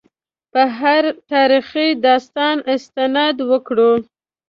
[0.51, 3.93] په هر تاریخي داستان استناد وکړو.